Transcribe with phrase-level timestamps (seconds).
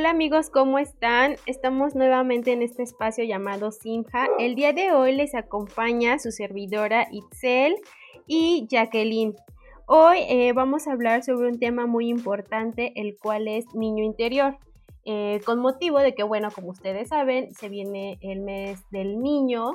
[0.00, 1.36] Hola amigos, ¿cómo están?
[1.44, 4.28] Estamos nuevamente en este espacio llamado Simja.
[4.38, 7.76] El día de hoy les acompaña su servidora Itzel
[8.26, 9.36] y Jacqueline.
[9.84, 14.56] Hoy eh, vamos a hablar sobre un tema muy importante, el cual es niño interior.
[15.04, 19.72] Eh, con motivo de que, bueno, como ustedes saben, se viene el mes del niño.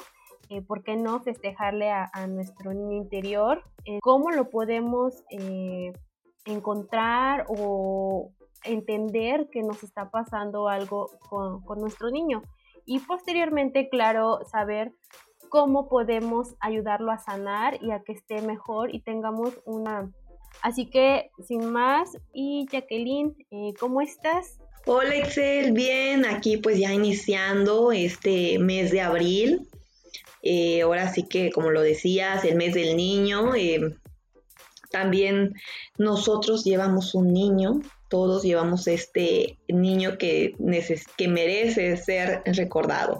[0.50, 3.62] Eh, ¿Por qué no festejarle a, nuestro niño interior?
[4.02, 5.24] ¿Cómo lo podemos
[6.46, 8.32] encontrar o
[8.66, 12.42] entender que nos está pasando algo con, nuestro niño?
[12.86, 14.94] Y posteriormente, claro, saber
[15.50, 20.12] cómo podemos ayudarlo a sanar y a que esté mejor y tengamos una...
[20.62, 24.58] Así que, sin más, y Jacqueline, eh, ¿cómo estás?
[24.88, 29.68] Hola Excel, bien, aquí pues ya iniciando este mes de abril.
[30.44, 33.56] Eh, ahora sí que, como lo decías, el mes del niño.
[33.56, 33.96] Eh,
[34.92, 35.56] también
[35.98, 37.82] nosotros llevamos un niño,
[38.16, 40.56] todos llevamos este niño que,
[41.18, 43.20] que merece ser recordado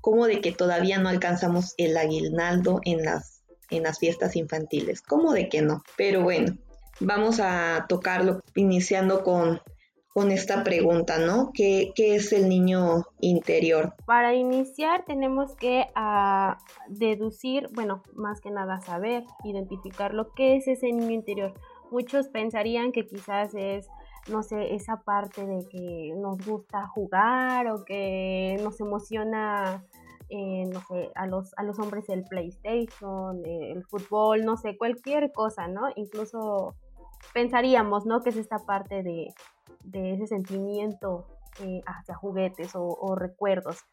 [0.00, 5.32] como de que todavía no alcanzamos el aguinaldo en las, en las fiestas infantiles, como
[5.32, 5.82] de que no.
[5.96, 6.56] Pero bueno,
[7.00, 9.60] vamos a tocarlo iniciando con,
[10.14, 11.50] con esta pregunta, ¿no?
[11.52, 13.94] ¿Qué, es el niño interior?
[14.06, 20.68] Para iniciar tenemos que ah, deducir, bueno, más que nada saber, identificar lo que es
[20.68, 21.52] ese niño interior.
[21.90, 23.88] Muchos pensarían que quizás es
[24.28, 29.84] no sé, esa parte de que nos gusta jugar o que nos emociona,
[30.28, 34.76] eh, no sé, a los, a los hombres el PlayStation, eh, el fútbol, no sé,
[34.76, 35.88] cualquier cosa, ¿no?
[35.96, 36.74] Incluso
[37.32, 38.22] pensaríamos, ¿no?
[38.22, 39.34] Que es esta parte de,
[39.92, 41.26] ese sentimiento
[41.62, 43.84] eh, hacia juguetes o, o recuerdos.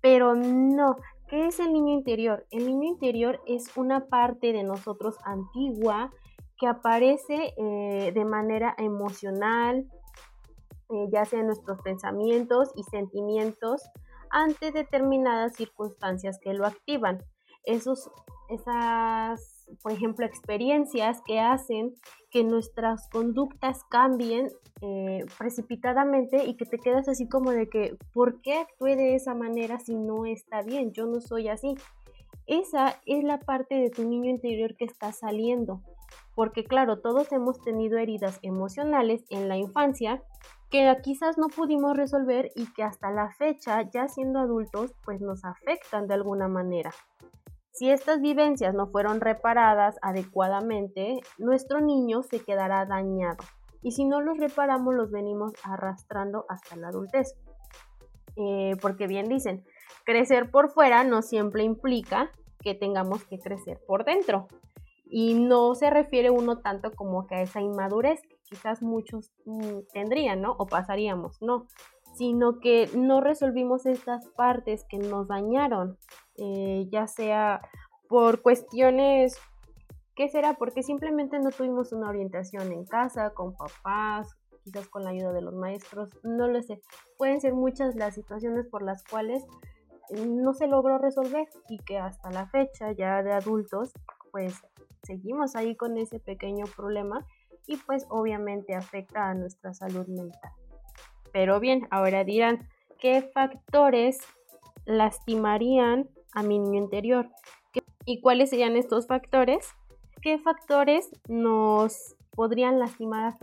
[0.00, 0.96] Pero no,
[1.28, 2.46] ¿qué es el niño interior?
[2.50, 6.10] El niño interior es una parte de nosotros antigua,
[6.58, 9.86] que aparece eh, de manera emocional,
[10.90, 13.82] eh, ya sea en nuestros pensamientos y sentimientos
[14.30, 17.22] ante determinadas circunstancias que lo activan.
[17.64, 18.10] Esos,
[18.48, 21.94] esas, por ejemplo, experiencias que hacen
[22.30, 24.50] que nuestras conductas cambien
[24.82, 29.34] eh, precipitadamente y que te quedas así como de que, ¿por qué actué de esa
[29.34, 30.92] manera si no está bien?
[30.92, 31.74] Yo no soy así.
[32.46, 35.80] Esa es la parte de tu niño interior que está saliendo
[36.34, 40.22] porque claro, todos hemos tenido heridas emocionales en la infancia
[40.70, 45.44] que quizás no pudimos resolver y que hasta la fecha, ya siendo adultos, pues nos
[45.44, 46.92] afectan de alguna manera.
[47.72, 53.44] Si estas vivencias no fueron reparadas adecuadamente, nuestro niño se quedará dañado
[53.82, 57.36] y si no los reparamos los venimos arrastrando hasta la adultez.
[58.36, 59.64] Eh, porque bien dicen,
[60.04, 64.48] crecer por fuera no siempre implica que tengamos que crecer por dentro.
[65.16, 69.82] Y no se refiere uno tanto como que a esa inmadurez que quizás muchos mm,
[69.92, 70.56] tendrían, ¿no?
[70.58, 71.68] O pasaríamos, no.
[72.16, 75.98] Sino que no resolvimos estas partes que nos dañaron,
[76.36, 77.60] eh, ya sea
[78.08, 79.38] por cuestiones,
[80.16, 80.54] ¿qué será?
[80.54, 85.42] Porque simplemente no tuvimos una orientación en casa, con papás, quizás con la ayuda de
[85.42, 86.82] los maestros, no lo sé.
[87.18, 89.44] Pueden ser muchas las situaciones por las cuales
[90.26, 93.92] no se logró resolver y que hasta la fecha ya de adultos
[94.34, 94.60] pues
[95.04, 97.26] seguimos ahí con ese pequeño problema
[97.66, 100.52] y pues obviamente afecta a nuestra salud mental.
[101.32, 104.18] Pero bien, ahora dirán, ¿qué factores
[104.84, 107.28] lastimarían a mi niño interior?
[108.04, 109.66] ¿Y cuáles serían estos factores?
[110.20, 113.34] ¿Qué factores nos podrían lastimar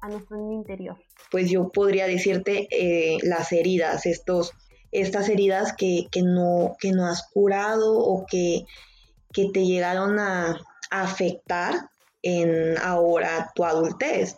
[0.00, 0.98] a nuestro niño interior?
[1.30, 4.52] Pues yo podría decirte eh, las heridas, estos,
[4.92, 8.66] estas heridas que, no, que no has curado o que
[9.32, 11.90] que te llegaron a, afectar
[12.22, 14.36] en ahora tu adultez.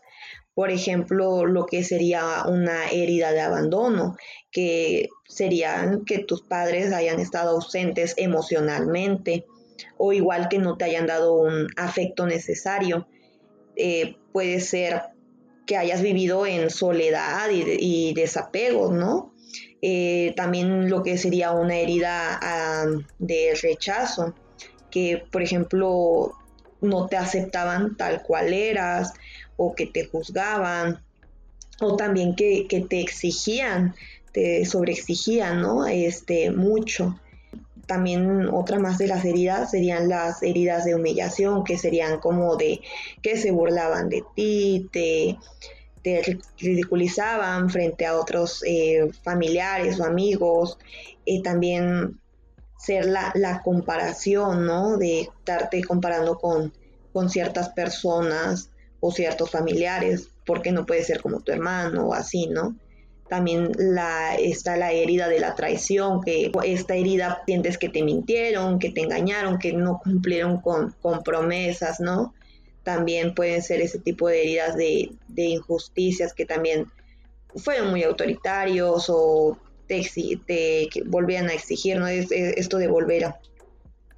[0.55, 4.17] Por ejemplo, lo que sería una herida de abandono,
[4.51, 9.47] que serían que tus padres hayan estado ausentes emocionalmente
[9.97, 13.09] o igual que no te hayan dado un afecto necesario.
[13.77, 15.03] Eh, puede ser
[15.67, 19.35] que hayas vivido en soledad y, desapego, ¿no?
[19.81, 22.87] Eh, también lo que sería una herida ah,
[23.19, 24.35] de rechazo,
[24.91, 26.33] que, por ejemplo,
[26.83, 29.13] no te aceptaban tal cual eras
[29.57, 31.01] o que te juzgaban
[31.81, 33.95] o también que, te exigían,
[34.33, 35.87] te sobreexigían, ¿no?
[35.87, 37.19] Este, mucho.
[37.87, 42.81] También otra más de las heridas serían las heridas de humillación, que serían como de
[43.21, 45.37] que se burlaban de ti, te,
[46.03, 50.79] te ridiculizaban frente a otros eh, familiares o amigos.
[51.27, 52.21] Eh, también
[52.83, 54.97] ser la, comparación, ¿no?
[54.97, 56.73] De estarte comparando con,
[57.13, 58.71] con ciertas personas
[59.01, 62.75] o ciertos familiares, porque no puede ser como tu hermano o así, ¿no?
[63.29, 68.79] también la, está la herida de la traición, que esta herida sientes que te mintieron,
[68.79, 70.95] que te engañaron, que no cumplieron con,
[71.25, 72.35] promesas, ¿no?
[72.83, 76.93] También pueden ser ese tipo de heridas de injusticias que también
[77.57, 79.57] fueron muy autoritarios o
[79.93, 82.07] te, te volvían a exigir, ¿no?
[82.07, 83.35] Es, esto de volver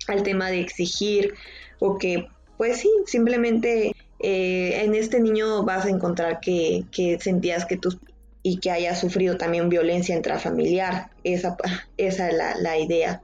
[0.06, 1.35] al tema de exigir
[1.79, 7.65] o que, pues sí, simplemente eh, en este niño vas a encontrar que, que sentías
[7.65, 7.99] que tus
[8.47, 11.11] y que haya sufrido también violencia intrafamiliar.
[11.25, 11.56] Esa,
[11.97, 13.23] esa es la, idea.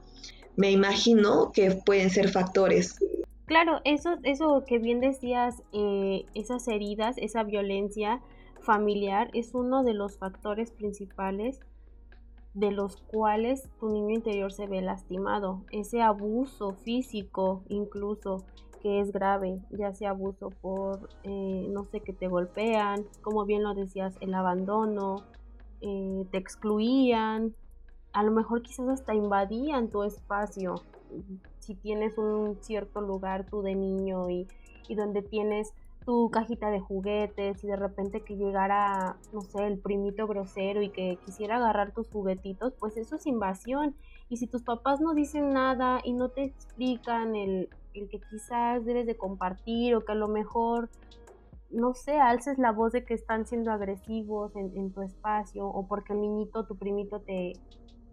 [0.57, 2.95] Me imagino que pueden ser factores.
[3.45, 8.19] Claro, eso, eso que bien decías, eh, esas heridas, esa violencia
[8.61, 11.59] familiar es uno de los factores principales
[12.53, 15.61] de los cuales tu niño interior se ve lastimado.
[15.71, 18.43] Ese abuso físico incluso
[18.81, 23.63] que es grave, ya sea abuso por, eh, no sé, que te golpean, como bien
[23.63, 25.23] lo decías, el abandono,
[25.81, 27.53] eh, te excluían,
[28.11, 30.75] a lo mejor quizás hasta invadían tu espacio,
[31.59, 34.47] si tienes un cierto lugar tú de niño y,
[34.87, 35.73] y donde tienes
[36.05, 40.89] tu cajita de juguetes y de repente que llegara, no sé, el primito grosero y
[40.89, 43.95] que quisiera agarrar tus juguetitos, pues eso es invasión.
[44.29, 48.83] Y si tus papás no dicen nada y no te explican el, el que quizás
[48.85, 50.89] debes de compartir o que a lo mejor,
[51.69, 56.13] no sé, alces la voz de que están siendo agresivos en, tu espacio o porque
[56.13, 57.53] el niñito, tu primito te,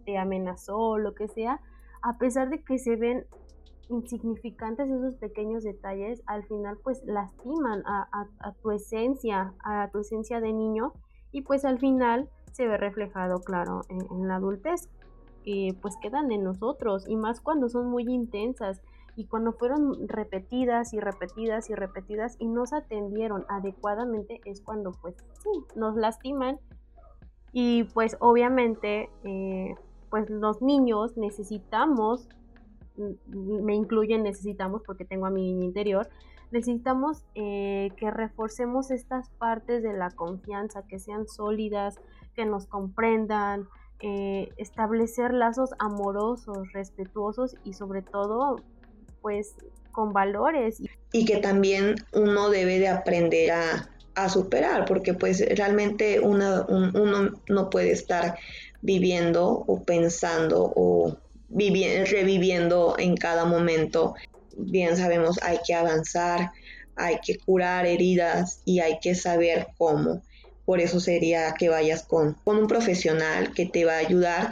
[0.05, 1.59] te amenazó, lo que sea,
[2.01, 3.25] a pesar de que se ven
[3.89, 10.53] insignificantes esos pequeños detalles, al final pues lastiman a, tu esencia, a tu esencia de
[10.53, 10.93] niño
[11.31, 14.89] y pues al final se ve reflejado, claro, en, la adultez.
[15.43, 18.81] que pues quedan en nosotros y más cuando son muy intensas
[19.15, 24.91] y cuando fueron repetidas y repetidas y repetidas y no se atendieron adecuadamente es cuando
[24.91, 26.59] pues sí, nos lastiman
[27.51, 29.75] y pues obviamente eh,
[30.09, 32.29] pues los niños necesitamos,
[33.27, 36.09] me incluyen necesitamos porque tengo a mi niño interior,
[36.51, 41.95] necesitamos eh, que reforcemos estas partes de la confianza, que sean sólidas,
[42.35, 43.67] que nos comprendan,
[44.01, 48.57] eh, establecer lazos amorosos, respetuosos y sobre todo
[49.21, 49.55] pues
[49.91, 50.81] con valores.
[51.11, 53.89] Y que también uno debe de aprender a,
[54.27, 56.65] superar, porque pues realmente uno
[57.47, 58.37] no puede estar
[58.81, 61.17] viviendo o pensando o
[61.51, 64.15] reviviendo en cada momento.
[64.57, 66.51] Bien sabemos, hay que avanzar,
[66.95, 70.21] hay que curar heridas y hay que saber cómo.
[70.65, 74.51] Por eso sería que vayas con, con un profesional que te va a ayudar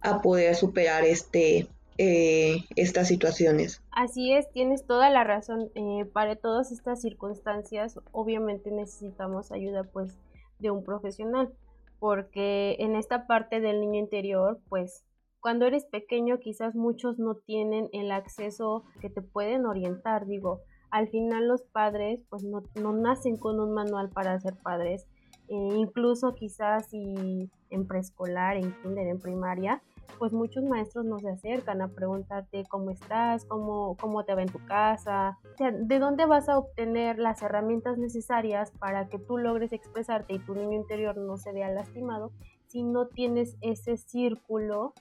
[0.00, 1.66] a poder superar este,
[1.96, 3.82] eh, estas situaciones.
[3.90, 5.70] Así es, tienes toda la razón.
[5.74, 10.12] Eh, para todas estas circunstancias, obviamente necesitamos ayuda pues
[10.58, 11.52] de un profesional,
[11.98, 15.04] porque en esta parte del niño interior, pues
[15.44, 21.08] cuando eres pequeño quizás muchos no tienen el acceso que te pueden orientar, digo, al
[21.08, 25.06] final los padres pues no, no nacen con un manual para ser padres,
[25.48, 29.82] eh, incluso quizás si en preescolar, en kinder, en primaria,
[30.18, 34.48] pues muchos maestros nos se acercan a preguntarte cómo estás, cómo, cómo te va en
[34.48, 39.36] tu casa, o sea, de dónde vas a obtener las herramientas necesarias para que tú
[39.36, 42.32] logres expresarte y tu niño interior no se vea lastimado
[42.66, 44.94] si no tienes ese círculo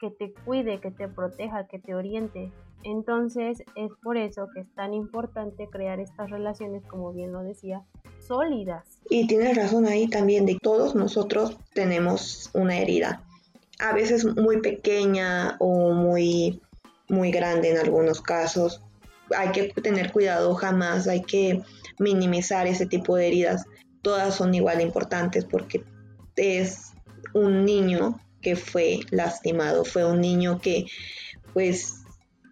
[0.00, 2.52] que te cuide, que te proteja, que te oriente.
[2.82, 7.82] Entonces es por eso que es tan importante crear estas relaciones, como bien lo decía,
[8.18, 9.00] sólidas.
[9.10, 13.22] Y tienes razón ahí también de todos nosotros tenemos una herida
[13.80, 16.60] a veces muy pequeña o muy,
[17.08, 18.82] muy grande en algunos casos.
[19.36, 21.62] Hay que tener cuidado, jamás hay que
[21.98, 23.64] minimizar ese tipo de heridas.
[24.02, 25.82] Todas son igual de importantes porque
[26.36, 26.92] es
[27.34, 30.86] un niño que fue lastimado, fue un niño que
[31.52, 31.94] pues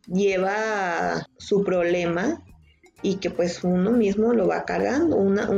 [0.06, 2.42] lleva su problema
[3.02, 5.48] y que pues uno mismo lo va cargando, una,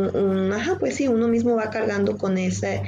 [0.56, 2.82] ajá, pues sí, uno mismo va cargando con ese,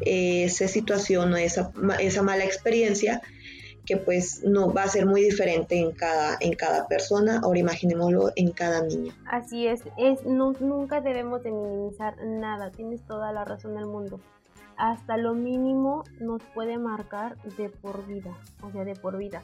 [0.00, 3.20] esa situación o esa, esa mala experiencia
[3.84, 8.32] que pues no va a ser muy diferente en cada, en cada persona, ahora imaginémoslo
[8.36, 9.14] en cada niño.
[9.26, 14.20] Así es, es no, nunca debemos de minimizar nada, tienes toda la razón del mundo.
[14.78, 18.32] Hasta lo mínimo nos puede marcar de por vida,
[18.62, 19.42] o sea, de por vida.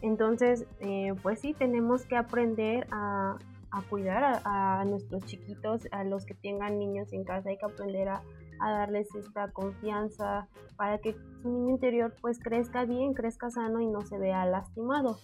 [0.00, 3.36] Entonces, eh, pues sí, tenemos que aprender a,
[3.70, 8.08] a cuidar a, nuestros chiquitos, a los que tengan niños en casa, hay que aprender
[8.08, 8.22] a,
[8.60, 13.86] a darles esta confianza para que su niño interior pues crezca bien, crezca sano y
[13.86, 15.18] no se vea lastimado.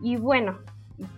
[0.00, 0.58] Y bueno,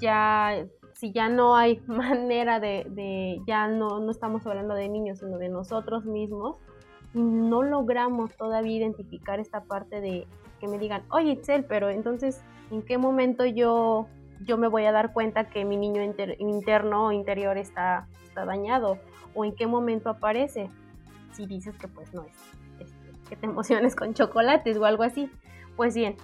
[0.00, 5.18] ya si ya no hay manera de, de ya no, no estamos hablando de niños,
[5.18, 6.56] sino de nosotros mismos,
[7.14, 10.26] no logramos todavía identificar esta parte de
[10.60, 14.06] que me digan, oye Itzel, pero entonces, ¿en qué momento yo,
[14.40, 16.02] yo me voy a dar cuenta que mi niño
[16.38, 18.98] interno o interior está, está dañado?
[19.34, 20.68] ¿O en qué momento aparece?
[21.32, 22.24] Si dices que pues no
[22.80, 22.92] es,
[23.28, 25.30] que te emociones con chocolates o algo así.
[25.76, 26.16] Pues bien,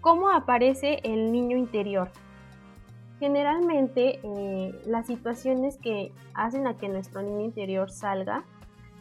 [0.00, 2.10] ¿cómo aparece el niño interior?
[3.20, 8.44] Generalmente eh, las situaciones que hacen a que nuestro niño interior salga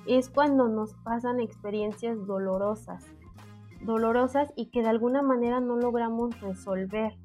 [0.08, 3.06] es cuando nos pasan experiencias dolorosas,
[3.82, 7.18] dolorosas y que de alguna manera no logramos resolver.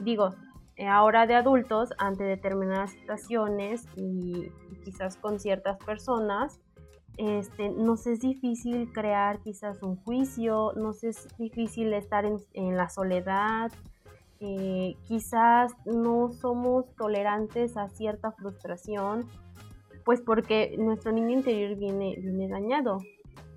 [0.00, 0.34] Digo,
[0.76, 4.50] eh, ahora de adultos, ante determinadas situaciones y,
[4.84, 6.60] quizás con ciertas personas,
[7.16, 13.70] este, nos es difícil crear quizás un juicio, nos es difícil estar en, la soledad,
[14.40, 19.28] eh, quizás no somos tolerantes a cierta frustración
[20.04, 22.98] pues porque nuestro niño interior viene, viene dañado.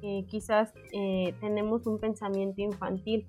[0.01, 3.27] Eh, quizás eh, tenemos un pensamiento infantil.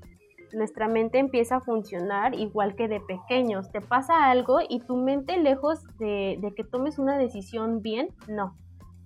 [0.53, 3.71] Nuestra mente empieza a funcionar igual que de pequeños.
[3.71, 8.55] Te pasa algo y tu mente, lejos de, que tomes una decisión bien, no.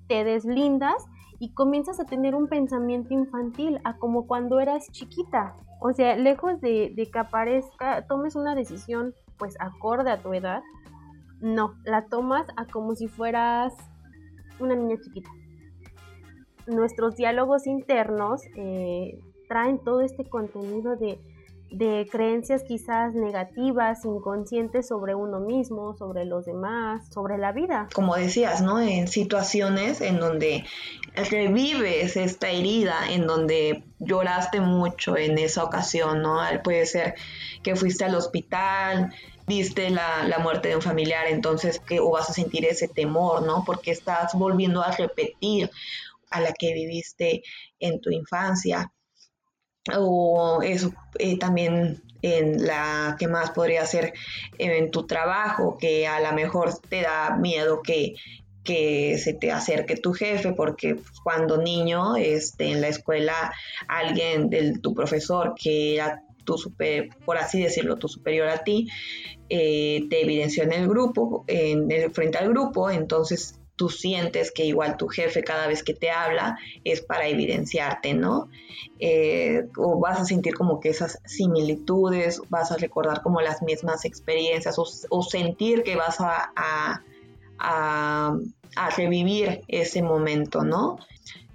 [0.09, 1.04] Te deslindas
[1.38, 5.57] y comienzas a tener un pensamiento infantil, a como cuando eras chiquita.
[5.81, 10.62] O sea, lejos de, de que aparezca, tomes una decisión pues acorde a tu edad,
[11.40, 13.75] no, la tomas a como si fueras
[14.59, 15.30] una niña chiquita.
[16.66, 19.18] Nuestros diálogos internos eh,
[19.49, 21.18] traen todo este contenido de,
[21.73, 27.88] de creencias quizás negativas, inconscientes sobre uno mismo, sobre los demás, sobre la vida.
[27.94, 28.80] Como decías, ¿no?
[28.80, 30.64] En situaciones en donde
[31.30, 36.38] revives esta herida, en donde lloraste mucho en esa ocasión, ¿no?
[36.62, 37.14] Puede ser
[37.62, 39.12] que fuiste al hospital,
[39.46, 43.42] viste la, la, muerte de un familiar, entonces que o vas a sentir ese temor,
[43.42, 43.64] ¿no?
[43.64, 45.70] Porque estás volviendo a repetir
[46.30, 47.42] a la que viviste
[47.78, 48.92] en tu infancia.
[49.96, 54.12] O eso eh, también en la que más podría ser
[54.58, 58.14] en tu trabajo, que a lo mejor te da miedo que,
[58.62, 63.52] que se te acerque tu jefe, porque cuando niño este, en la escuela
[63.88, 68.88] alguien del tu profesor que era tu super, por así decirlo, tu superior a ti,
[69.49, 74.64] eh, te evidenció en el grupo, en el, frente al grupo, entonces tú sientes que
[74.64, 78.49] igual tu jefe cada vez que te habla es para evidenciarte, ¿no?
[78.99, 84.04] Eh, o vas a sentir como que esas similitudes, vas a recordar como las mismas
[84.04, 86.52] experiencias o, sentir que vas a,
[87.58, 88.37] a,
[88.96, 90.99] revivir ese momento, ¿no?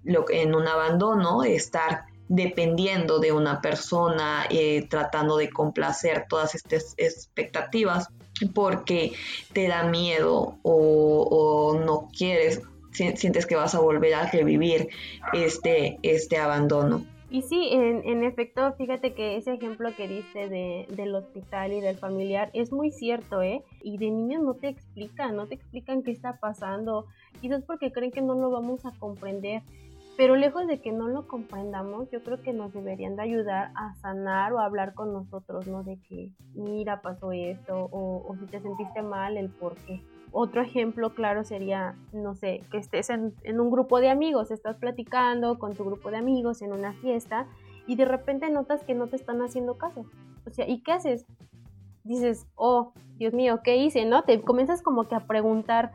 [0.03, 6.93] Lo, en un abandono, estar dependiendo de una persona, eh, tratando de complacer todas estas
[6.98, 8.10] expectativas,
[8.53, 9.13] porque
[9.53, 14.89] te da miedo o, no quieres, sientes que vas a volver a revivir
[15.34, 17.03] este, este abandono.
[17.29, 21.98] Y sí, en, efecto, fíjate que ese ejemplo que diste de, del hospital y del
[21.98, 23.63] familiar es muy cierto, ¿eh?
[23.84, 27.05] Y de niños no te explican, no te explican qué está pasando,
[27.41, 29.62] quizás porque creen que no lo vamos a comprender.
[30.17, 33.93] Pero lejos de que no lo comprendamos, yo creo que nos deberían de ayudar a
[34.01, 35.83] sanar o a hablar con nosotros, ¿no?
[35.83, 40.01] De que, mira, pasó esto, o, si te sentiste mal, el por qué.
[40.31, 44.77] Otro ejemplo claro sería, no sé, que estés en, en un grupo de amigos, estás
[44.77, 47.47] platicando con tu grupo de amigos en una fiesta
[47.86, 50.05] y de repente notas que no te están haciendo caso.
[50.47, 51.27] O sea, ¿y qué haces?
[52.03, 54.05] Dices, oh, Dios mío, ¿qué hice?
[54.05, 54.24] ¿No?
[54.24, 55.91] Te comienzas como que a preguntar,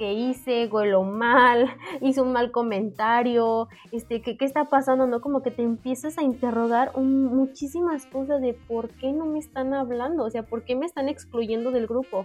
[0.00, 5.06] que hice, huelo mal, hice un mal comentario, este, ¿qué, qué está pasando?
[5.06, 5.20] ¿No?
[5.20, 10.24] Como que te empiezas a interrogar muchísimas cosas de por qué no me están hablando,
[10.24, 12.24] o sea, por qué me están excluyendo del grupo.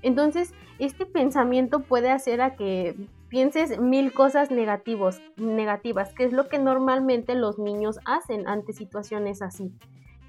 [0.00, 2.96] Entonces, este pensamiento puede hacer a que
[3.28, 9.42] pienses mil cosas negativos, negativas, que es lo que normalmente los niños hacen ante situaciones
[9.42, 9.74] así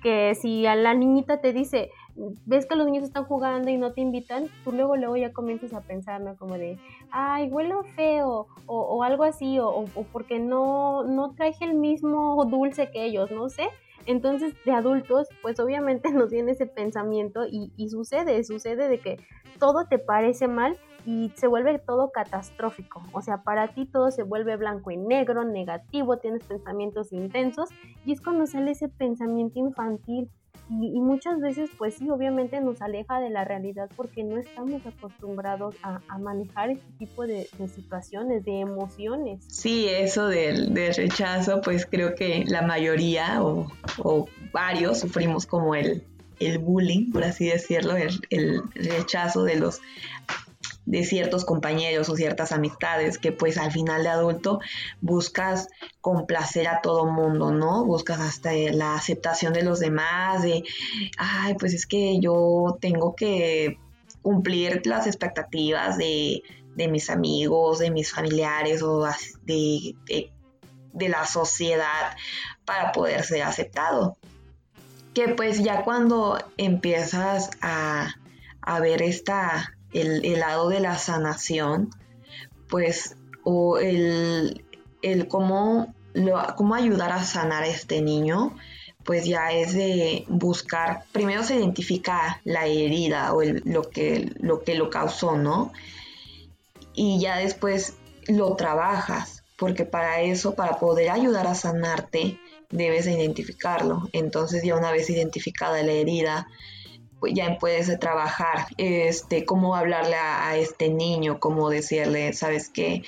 [0.01, 1.91] que si a la niñita te dice,
[2.45, 5.73] ves que los niños están jugando y no te invitan, tú luego luego ya comienzas
[5.73, 6.35] a pensar, ¿no?
[6.35, 6.77] Como de,
[7.11, 12.89] ay, huelo feo, o, algo así, o, o, porque no, no traje el mismo dulce
[12.91, 13.67] que ellos, no sé.
[14.05, 19.17] Entonces, de adultos, pues obviamente nos viene ese pensamiento y, y sucede, sucede de que
[19.59, 23.01] todo te parece mal y se vuelve todo catastrófico.
[23.11, 27.69] O sea, para ti todo se vuelve blanco y negro, negativo, tienes pensamientos intensos
[28.05, 30.29] y es cuando sale ese pensamiento infantil.
[30.79, 35.75] Y, muchas veces, pues sí, obviamente nos aleja de la realidad porque no estamos acostumbrados
[35.83, 39.43] a, manejar este tipo de, situaciones, de emociones.
[39.47, 43.67] Sí, eso del, rechazo, pues creo que la mayoría o,
[44.53, 46.03] varios sufrimos como el,
[46.39, 47.95] el bullying, por así decirlo,
[48.29, 49.81] el, rechazo de los
[50.85, 54.59] de ciertos compañeros o ciertas amistades que pues al final de adulto
[54.99, 55.67] buscas
[56.01, 57.85] complacer a todo mundo, ¿no?
[57.85, 60.63] Buscas hasta la aceptación de los demás, de,
[61.17, 63.77] ay, pues es que yo tengo que
[64.21, 66.41] cumplir las expectativas de,
[66.75, 69.05] mis amigos, de mis familiares o
[69.43, 69.95] de,
[70.93, 72.15] de la sociedad
[72.65, 74.17] para poder ser aceptado.
[75.13, 78.13] Que pues ya cuando empiezas a,
[78.79, 81.89] ver esta, el, lado de la sanación,
[82.69, 84.63] pues, o el,
[85.01, 85.93] el cómo,
[86.55, 88.55] cómo ayudar a sanar a este niño,
[89.03, 94.75] pues ya es de buscar, primero se identifica la herida o lo, que, lo que
[94.75, 95.71] lo causó, ¿no?
[96.93, 97.95] Y ya después
[98.27, 104.09] lo trabajas, porque para eso, para poder ayudar a sanarte, debes identificarlo.
[104.13, 106.47] Entonces ya una vez identificada la herida,
[107.29, 113.03] ya puedes trabajar, este, cómo hablarle a, este niño, cómo decirle, sabes que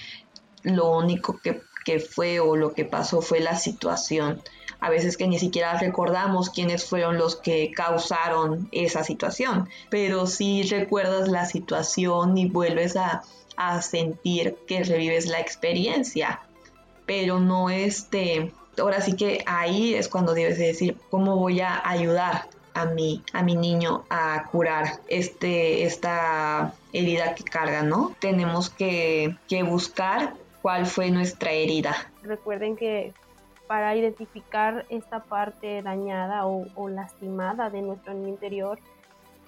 [0.63, 4.41] lo único que, que fue o lo que pasó fue la situación.
[4.79, 10.63] A veces que ni siquiera recordamos quiénes fueron los que causaron esa situación, pero sí
[10.63, 13.24] recuerdas la situación y vuelves a,
[13.82, 16.41] sentir que revives la experiencia,
[17.05, 22.50] pero no este, ahora sí que ahí es cuando debes decir cómo voy a ayudar
[22.74, 28.15] a mi, a mi niño a curar este, esta herida que carga, ¿no?
[28.20, 31.96] Tenemos que, que buscar cuál fue nuestra herida.
[32.24, 33.13] Recuerden que
[33.68, 38.80] para identificar esta parte dañada o, lastimada de nuestro interior,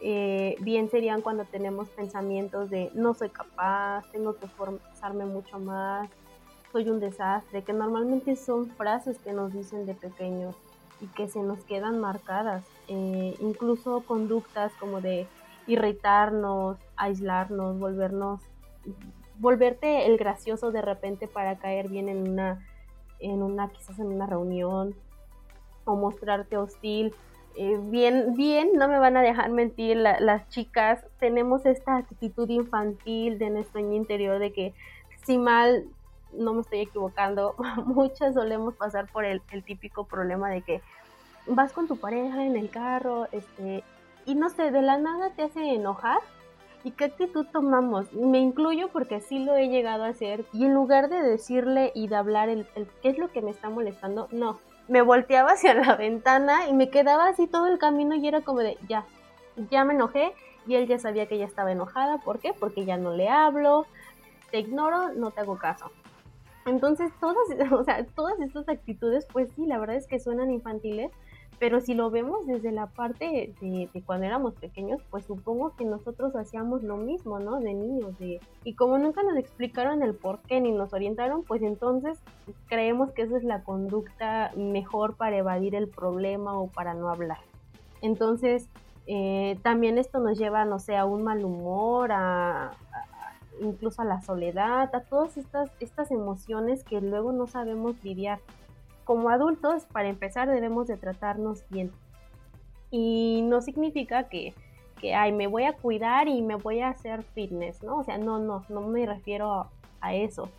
[0.01, 6.09] eh, bien serían cuando tenemos pensamientos de no soy capaz, tengo que esforzarme mucho más,
[6.71, 10.55] soy un desastre, que normalmente son frases que nos dicen de pequeños
[11.01, 15.27] y que se nos quedan marcadas, eh, incluso conductas como de
[15.67, 18.41] irritarnos, aislarnos, volvernos,
[19.39, 22.65] volverte el gracioso de repente para caer bien en una
[23.19, 24.95] en una, quizás en una reunión,
[25.85, 27.13] o mostrarte hostil.
[27.55, 33.39] Eh, bien, bien, no me van a dejar mentir las chicas, tenemos esta actitud infantil
[33.39, 34.73] de nuestro interior de que
[35.23, 35.85] si mal
[36.37, 40.81] no me estoy equivocando, muchas solemos pasar por el, el, típico problema de que
[41.47, 43.83] vas con tu pareja en el carro, este,
[44.25, 46.19] y no sé, de la nada te hace enojar
[46.85, 48.13] ¿Y qué actitud tomamos?
[48.13, 50.45] Me incluyo porque sí lo he llegado a hacer.
[50.53, 52.67] Y en lugar de decirle y de hablar el,
[53.01, 54.59] qué es lo que me está molestando, no.
[54.87, 58.59] Me volteaba hacia la ventana y me quedaba así todo el camino y era como
[58.59, 59.03] de, ya,
[59.71, 60.35] ya me enojé.
[60.67, 62.19] Y él ya sabía que ya estaba enojada.
[62.19, 62.53] ¿Por qué?
[62.53, 63.87] Porque ya no le hablo,
[64.51, 65.89] te ignoro, no te hago caso.
[66.65, 67.37] Entonces, todas,
[67.71, 71.11] o sea, todas estas actitudes, pues sí, la verdad es que suenan infantiles,
[71.59, 76.35] pero si lo vemos desde la parte de, cuando éramos pequeños, pues supongo que nosotros
[76.35, 77.59] hacíamos lo mismo, ¿no?
[77.59, 78.17] De niños.
[78.19, 82.19] De, y como nunca nos explicaron el por qué ni nos orientaron, pues entonces
[82.67, 87.39] creemos que esa es la conducta mejor para evadir el problema o para no hablar.
[88.01, 88.67] Entonces,
[89.07, 92.71] eh, también esto nos lleva, no sé, a un mal humor, a,
[93.61, 98.39] incluso a la soledad, a todas estas, estas emociones que luego no sabemos lidiar
[99.05, 101.91] como adultos, para empezar, debemos de tratarnos bien.
[102.91, 104.53] Y no significa que,
[104.99, 107.99] que, ay, me voy a cuidar y me voy a hacer fitness, ¿no?
[107.99, 109.67] O sea, no, no, no me refiero
[110.01, 110.49] a, eso,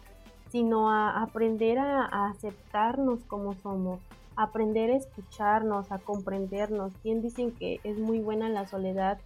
[0.51, 4.01] sino a aprender a, aceptarnos como somos,
[4.37, 6.93] aprender a escucharnos, a comprendernos.
[7.03, 9.19] Bien dicen que es muy buena la soledad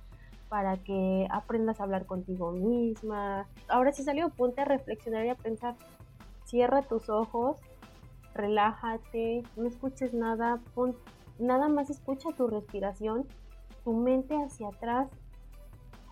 [0.50, 3.46] para que aprendas a hablar contigo misma.
[3.68, 5.76] Ahora si salió, ponte a reflexionar y a pensar.
[6.44, 7.56] Cierra tus ojos
[8.34, 10.96] relájate, no escuches nada, pon,
[11.38, 13.26] nada más escucha tu respiración,
[13.84, 15.08] tu mente hacia atrás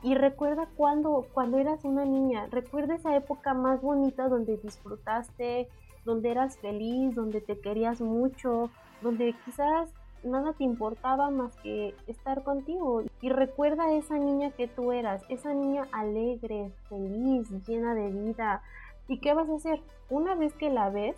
[0.02, 5.68] y recuerda cuando, cuando eras una niña, recuerda esa época más bonita donde disfrutaste,
[6.04, 8.70] donde eras feliz, donde te querías mucho,
[9.02, 9.90] donde quizás
[10.22, 13.02] nada te importaba más que estar contigo.
[13.20, 18.62] Y recuerda a esa niña que tú eras, esa niña alegre, feliz, llena de vida.
[19.06, 19.80] ¿Y qué vas a hacer?
[20.10, 21.16] Una vez que la ves,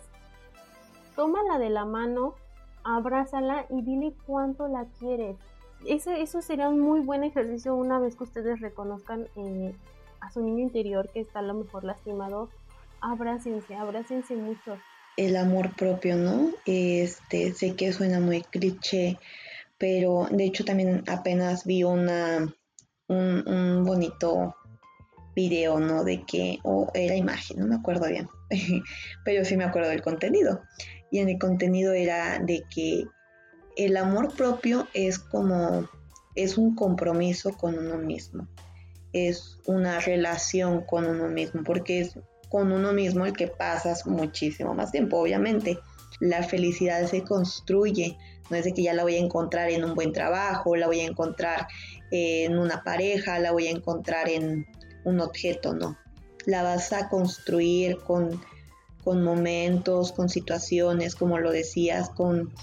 [1.15, 2.35] tómala de la mano,
[2.83, 5.37] abrázala y dile cuánto la quieres.
[5.85, 9.75] Ese, eso sería un muy buen ejercicio una vez que ustedes reconozcan eh,
[10.19, 12.49] a su niño interior que está a lo mejor lastimado.
[13.01, 14.77] Abrácense, abrácense mucho.
[15.17, 16.51] El amor propio, ¿no?
[16.65, 19.17] Este, sé que suena muy cliché,
[19.77, 22.53] pero de hecho también apenas vi una,
[23.07, 24.55] un, bonito
[25.35, 26.03] video, ¿no?
[26.03, 28.29] De que, o era imagen, no me acuerdo bien,
[29.25, 30.61] pero sí me acuerdo del contenido,
[31.09, 33.05] y en el contenido era de que
[33.75, 35.89] el amor propio es como,
[36.35, 38.47] es un compromiso con uno mismo.
[39.13, 42.17] es una relación con uno mismo, porque es
[42.51, 45.79] con uno mismo el que pasas muchísimo más tiempo, obviamente.
[46.19, 48.17] La felicidad se construye,
[48.49, 50.99] no es de que ya la voy a encontrar en un buen trabajo, la voy
[50.99, 51.67] a encontrar
[52.11, 54.67] en una pareja, la voy a encontrar en
[55.05, 55.97] un objeto, no.
[56.45, 58.41] La vas a construir con,
[59.01, 62.53] con momentos, con situaciones, como lo decías, con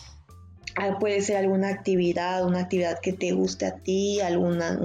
[1.00, 4.78] puede ser alguna actividad, una actividad que te guste a ti, alguna,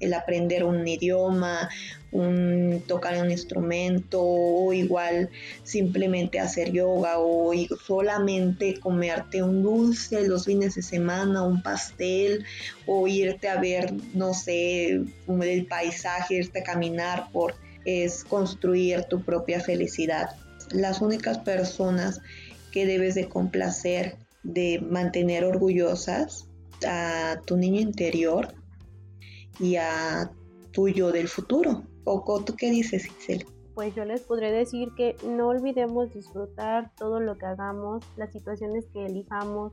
[0.00, 1.68] el aprender un idioma,
[2.12, 5.30] un, tocar un instrumento o igual
[5.64, 7.52] simplemente hacer yoga o
[7.84, 12.44] solamente comerte un dulce los fines de semana, un pastel
[12.86, 19.22] o irte a ver, no sé, el paisaje, irte a caminar por es construir tu
[19.22, 20.30] propia felicidad.
[20.70, 22.20] Las únicas personas
[22.70, 26.48] que debes de complacer de mantener orgullosas
[26.86, 28.48] a tu niño interior
[29.60, 30.30] y a
[30.72, 31.82] tuyo del futuro.
[32.04, 33.46] ¿O tú qué dices, Giselle?
[33.74, 38.86] Pues yo les podré decir que no olvidemos disfrutar todo lo que hagamos, las situaciones
[38.92, 39.72] que elijamos,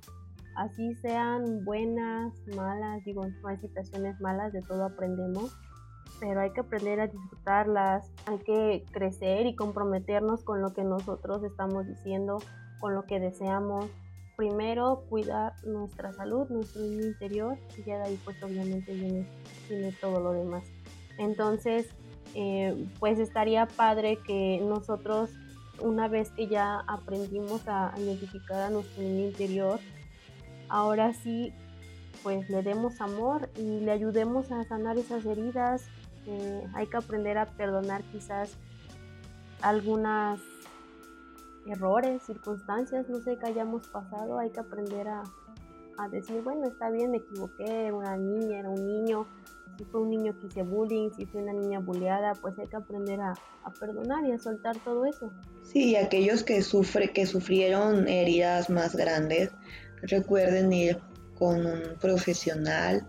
[0.56, 5.54] así sean buenas, malas, digo, no hay situaciones malas, de todo aprendemos,
[6.20, 11.44] pero hay que aprender a disfrutarlas, hay que crecer y comprometernos con lo que nosotros
[11.44, 12.38] estamos diciendo,
[12.80, 13.88] con lo que deseamos,
[14.40, 19.28] primero cuidar nuestra salud, nuestro interior, y ya de ahí pues obviamente viene,
[20.00, 20.64] todo lo demás.
[21.18, 21.90] Entonces,
[22.36, 25.30] eh, pues estaría padre que nosotros,
[25.82, 29.82] una vez que ya aprendimos a identificar a nuestro niño interior,
[30.70, 31.52] ahora sí,
[32.24, 35.84] pues le demos amor y le ayudemos a sanar esas heridas.
[36.28, 38.56] Eh, hay que aprender a perdonar quizás
[39.62, 40.40] algunas
[41.70, 45.24] errores, circunstancias, no sé, que hayamos pasado, hay que aprender a,
[46.12, 49.28] decir, bueno, está bien, me equivoqué, una niña, era un niño,
[49.78, 52.78] si fue un niño que hice bullying, si fue una niña bulleada, pues hay que
[52.78, 53.34] aprender a,
[53.80, 55.32] perdonar y a soltar todo eso.
[55.62, 59.52] Sí, aquellos que sufre, que sufrieron heridas más grandes,
[60.02, 61.00] recuerden ir
[61.38, 63.06] con un profesional,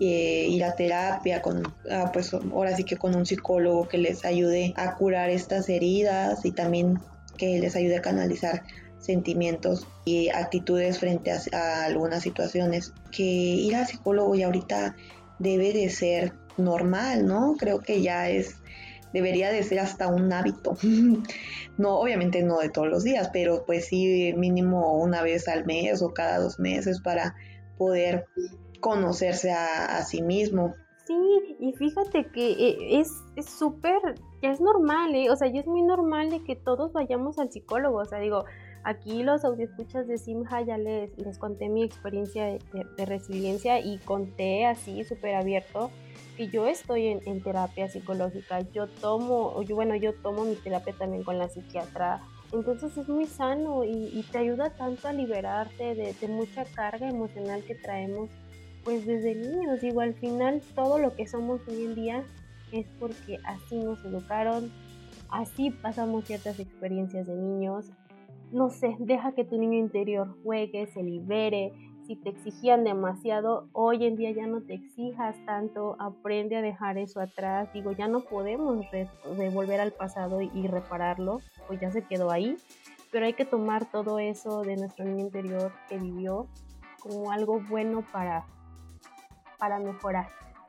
[0.00, 4.24] eh, ir a terapia, con, ah, pues ahora sí que con un psicólogo que les
[4.24, 6.98] ayude a curar estas heridas y también
[7.34, 8.62] que les ayude a canalizar
[8.98, 12.92] sentimientos y actitudes frente a, algunas situaciones.
[13.10, 14.96] Que ir al psicólogo ya ahorita
[15.38, 17.56] debe de ser normal, ¿no?
[17.58, 18.56] Creo que ya es,
[19.12, 20.76] debería de ser hasta un hábito.
[21.78, 26.02] no, obviamente no de todos los días, pero pues sí mínimo una vez al mes
[26.02, 27.34] o cada dos meses para
[27.76, 28.26] poder
[28.80, 30.74] conocerse a, a sí mismo.
[31.06, 31.14] Sí,
[31.60, 33.10] y fíjate que eh, es
[33.46, 33.98] súper,
[34.50, 35.30] es normal, ¿eh?
[35.30, 38.44] o sea, ya es muy normal de que todos vayamos al psicólogo, o sea, digo,
[38.82, 44.66] aquí los audioscuchas de Simha ya les, les conté mi experiencia de, resiliencia y conté
[44.66, 45.90] así súper abierto
[46.36, 51.22] que yo estoy en, terapia psicológica, yo tomo, yo, bueno, yo tomo mi terapia también
[51.22, 52.20] con la psiquiatra,
[52.52, 57.62] entonces es muy sano y, te ayuda tanto a liberarte de, de mucha carga emocional
[57.64, 58.30] que traemos
[58.84, 62.24] pues desde niños, digo, al final todo lo que somos hoy en día
[62.74, 64.70] es porque así nos educaron,
[65.30, 67.90] así pasamos ciertas experiencias de niños.
[68.52, 71.72] No sé, deja que tu niño interior juegue, se libere.
[72.06, 76.98] Si te exigían demasiado, hoy en día ya no te exijas tanto, aprende a dejar
[76.98, 77.72] eso atrás.
[77.72, 78.84] Digo, ya no podemos
[79.38, 82.56] devolver al pasado y repararlo, pues ya se quedó ahí.
[83.10, 86.46] Pero hay que tomar todo eso de nuestro niño interior que vivió
[87.00, 88.46] como algo bueno para
[89.58, 90.28] para mejorar,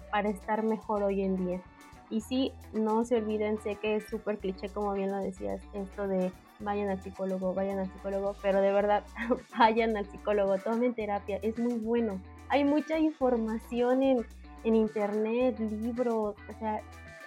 [0.09, 1.61] para estar mejor hoy en día.
[2.09, 6.07] Y sí, no se olviden, sé que es súper cliché, como bien lo decías, esto
[6.07, 9.03] de vayan al psicólogo, vayan al psicólogo, pero de verdad,
[9.57, 12.21] vayan al psicólogo, tomen terapia, es muy bueno.
[12.49, 14.25] Hay mucha información en,
[14.63, 16.81] en internet, libros, o sea,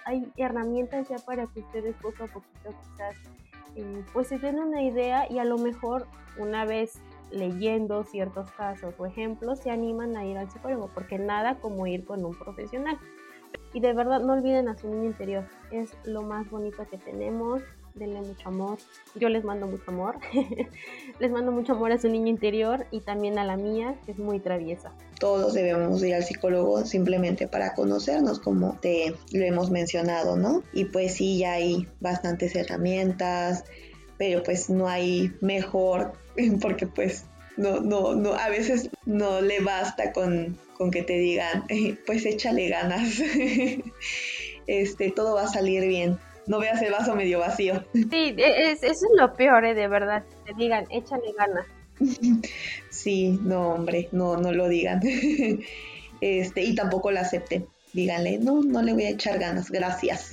[0.05, 3.15] hay herramientas ya para que ustedes poco a poquito quizás
[3.75, 6.99] eh, pues se den una idea y a lo mejor una vez
[7.31, 12.05] leyendo ciertos casos o ejemplos se animan a ir al psicólogo, porque nada como ir
[12.05, 12.97] con un profesional.
[13.73, 17.61] Y de verdad no olviden a su niño interior, es lo más bonito que tenemos,
[17.93, 18.77] denle mucho amor.
[19.15, 20.17] Yo les mando mucho amor,
[21.19, 24.17] les mando mucho amor a su niño interior y también a la mía, que es
[24.17, 24.91] muy traviesa.
[25.19, 30.63] Todos debemos ir al psicólogo simplemente para conocernos, como te lo hemos mencionado, ¿no?
[30.73, 33.65] Y pues sí, ya hay bastantes herramientas,
[34.17, 36.13] pero pues no hay mejor
[36.61, 37.25] porque pues
[37.59, 40.57] no, no, no, a veces no le basta con,
[40.91, 41.65] que te digan,
[42.05, 43.21] pues échale ganas,
[44.67, 46.17] este, todo va a salir bien.
[46.47, 47.83] No veas el vaso medio vacío.
[47.93, 49.75] Sí, e, es, eso es lo peor, ¿eh?
[49.75, 50.23] de verdad.
[50.45, 51.65] Te digan, échale ganas.
[52.89, 55.01] Sí, no, hombre, no, no lo digan.
[56.21, 57.67] Este, y tampoco lo acepten.
[57.93, 60.31] díganle, no, no le voy a echar ganas, gracias.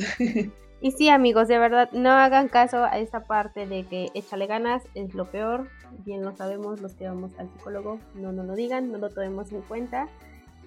[0.81, 4.83] Y sí, amigos, de verdad, no hagan caso a esa parte de que échale ganas
[4.95, 5.69] es lo peor.
[6.05, 7.99] Bien lo sabemos los que vamos al psicólogo.
[8.15, 10.09] No nos lo digan, no lo tomemos en cuenta.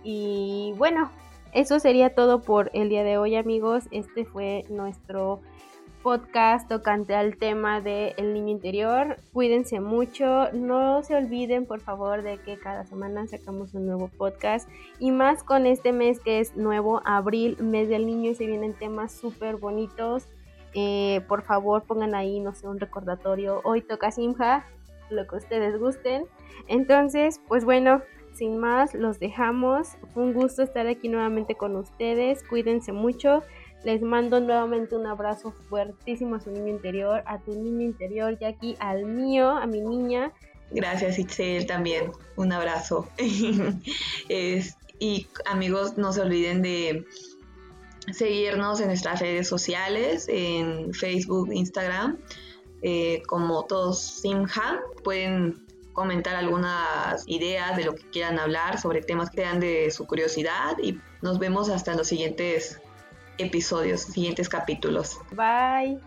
[0.03, 1.11] Y bueno,
[1.53, 3.85] eso sería todo por el día de hoy, amigos.
[3.91, 5.41] Este fue nuestro
[6.03, 9.17] podcast tocante al tema del el niño interior.
[9.33, 14.69] Cuídense mucho, no se olviden por favor de que cada semana sacamos un nuevo podcast
[14.99, 18.73] y más con este mes que es nuevo, abril, mes del niño y se vienen
[18.73, 20.27] temas súper bonitos.
[20.73, 23.61] Eh, por favor pongan ahí, no sé, un recordatorio.
[23.63, 24.65] Hoy toca Simja,
[25.09, 26.25] lo que ustedes gusten.
[26.67, 28.01] Entonces, pues bueno,
[28.33, 29.97] sin más, los dejamos.
[30.15, 32.43] Un gusto estar aquí nuevamente con ustedes.
[32.43, 33.43] Cuídense mucho.
[33.83, 38.45] Les mando nuevamente un abrazo fuertísimo a su niño interior, a tu niño interior, y
[38.45, 40.33] aquí al mío, a mi niña.
[40.71, 42.11] Gracias, Itzel, también.
[42.35, 43.07] Un abrazo.
[44.99, 47.05] y amigos, no se olviden de
[48.11, 52.19] seguirnos en nuestras redes sociales, en Facebook, Instagram,
[52.81, 54.81] eh, como todos Simha.
[55.03, 60.07] Pueden comentar algunas ideas de lo que quieran hablar sobre temas que sean de su
[60.07, 62.81] curiosidad y nos vemos hasta los siguientes
[63.37, 65.19] episodios, siguientes capítulos.
[65.31, 65.99] Bye.